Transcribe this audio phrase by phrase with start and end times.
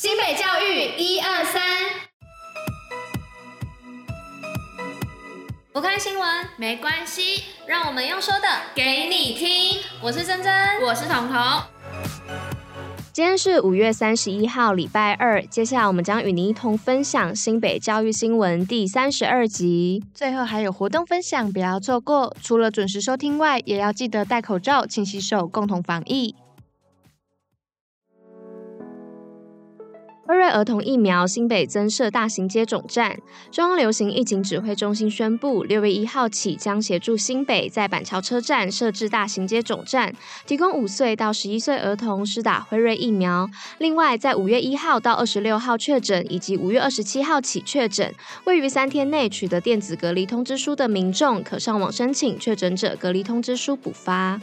[0.00, 1.60] 新北教育一二三，
[5.72, 6.24] 不看新闻
[6.56, 9.80] 没关系，让我们用说的给你听。
[10.00, 11.36] 我是珍珍，我是彤彤。
[13.12, 15.44] 今天是五月三十一号，礼拜二。
[15.46, 22.36] 接下来我们将与您一同分享新北教育新闻第三十二集，最后还有活动分享，不要错过。
[22.40, 26.36] 除了准时收听外，也要记得戴口罩、勤洗手，共同防疫。
[30.28, 33.18] 辉瑞儿童疫苗新北增设大型接种站，
[33.50, 40.14] 中央流行疫情指挥中心宣布，六月一号起将协助新北在板桥车站设置大型接种站，
[40.46, 43.48] 提供五岁到十一岁儿童施打辉瑞疫苗。
[43.78, 54.38] 另外，在五月一号到二十六号确诊，以及五月二十七号起确诊，位于三天内取得电子隔离通知书的民众，可上网申请确诊者隔离通知书补发。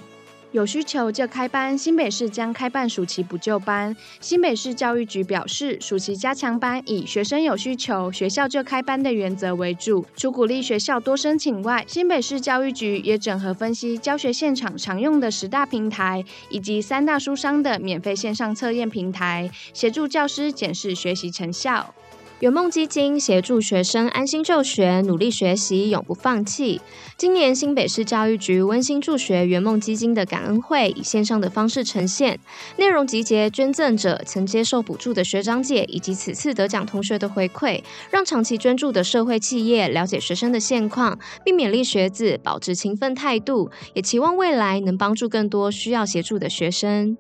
[0.56, 3.94] 有需求就开班，新北市将开办暑期补救班。
[4.22, 21.94] 新北市教育局表示，暑期加强班以学生有需求，学校就开班的原则为主，除鼓励学校多申请外，新北市教育局也整合分析教学现场常用的十大平台以及三大书商的免费线上测验平台，协助教师检视学习成效。
[22.42, 26.82] 圆梦基金协助学生安心就学，努力学习，永不放弃。
[27.18, 32.38] 今年新北市教育局温馨助学圆梦基金的感恩会以线上的方式呈现，
[32.76, 47.18] 内容集结捐赠者曾接受补助的学长姐以及此次得奖同学的回馈，让长期捐助的社会企业了解学生的现况，并勉励学子保持勤奋态度，也期望未来能帮助更多需要协助的学生。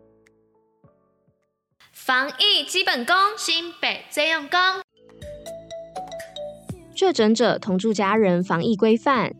[1.93, 4.59] 防疫基本功，新北最用功。
[6.95, 9.35] 确诊者同住家人防疫规范。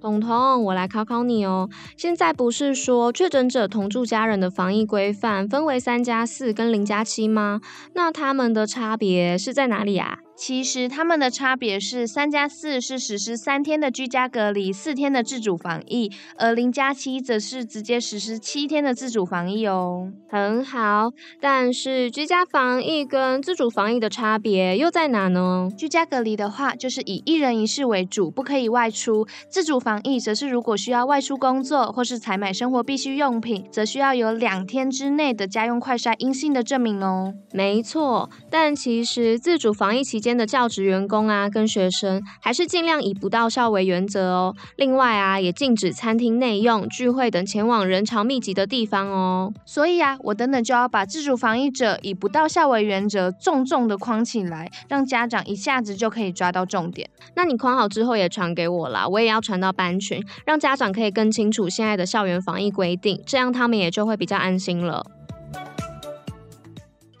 [0.00, 1.68] 彤彤，我来考考你哦。
[1.96, 7.60] 现在不是说确诊者同住家人的防疫规范分为三加四跟零加七吗？
[7.94, 10.18] 那他们的差别是在哪里啊？
[10.38, 20.12] 其实他们的差别是三加四是实施三天的居家隔离，四天的自主防疫，而零加七则是直接实施七天的自主防疫哦。
[20.30, 21.10] 很好，
[21.40, 25.68] 但是居家防疫跟自主防疫的差别又在哪呢？
[25.76, 37.34] 居家隔离的话，就是以一人一室为主，不可以外出；自主防疫则是如果需要外出工作或是采买生活必需用品，则需要有两天之内的家用快筛阴性的证明哦。
[37.52, 40.27] 没错，但其实自主防疫期间。
[40.28, 44.54] 间的教职员工啊，跟学生还是尽量以不到校为原则哦。
[44.76, 49.50] 另外啊，也禁止餐厅内用、聚会等前往人潮密集的地方哦。
[49.64, 57.08] 所以啊，我等等就要把自主防疫者以不到校为原则，重重的框起来，让家长一下子就可以抓到重点。
[57.34, 65.06] 那你框好之后也传给我啦，我也要传到班群，让家长可以更清楚现在的校园防疫规定，这样他们也就会比较安心了。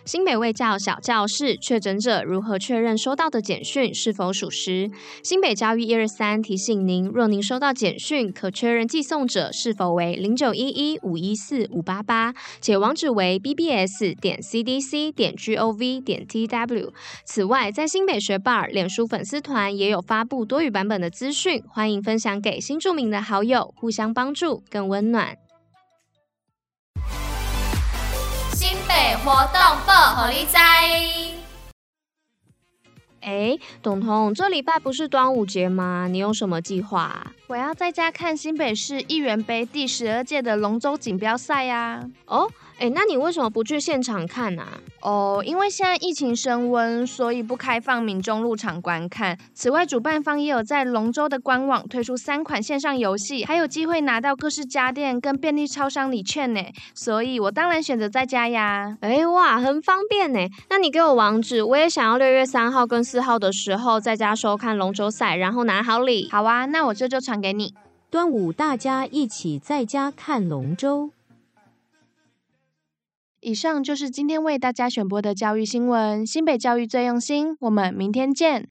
[0.08, 4.90] 新北卫教小教室，确诊者如何确认收到的简讯是否属实？
[5.22, 12.32] 新北教育一二三提醒您，若您收到简讯，可确认寄送者是否为零九一一五一四五八八，
[12.62, 16.90] 且网址为 bbs 点 cdc 点 gov 点 tw。
[17.26, 25.36] 此外，在新北学霸脸书粉丝团也有发布多语版本的资讯，欢迎分享给新住民的好友，互相帮助，更温暖。
[29.24, 30.56] 活动报虎哩知。
[33.20, 36.08] 哎，董彤，这礼拜不是端午节吗？
[36.10, 37.32] 你有什么计划？
[37.48, 42.08] 我要在家看新北市议员杯第十二届的龙舟锦标赛呀。
[42.26, 42.50] 哦。
[42.78, 44.78] 哎，那你为什么不去现场看啊？
[45.00, 49.36] 哦，因为现在疫情升温，所以不开放民众入场观看。
[49.52, 56.60] 此外，主办方也有在龙舟的官网推出三款线上游戏，还有机会拿到各式家电跟便利超商礼券呢。
[56.94, 58.96] 所以我当然选择在家呀。
[59.00, 60.38] 哎哇，很方便呢。
[60.70, 66.28] 那你给我网址，我也想要六月三号跟四号的时候在家收看龙舟赛，然后拿好礼。
[66.30, 67.74] 好啊，那我这就传给你。
[68.08, 71.10] 端午大家一起在家看龙舟。
[73.40, 76.26] 以上就是今天为大家选播的教育新闻。
[76.26, 78.66] 新北教育最用心，我们明天见。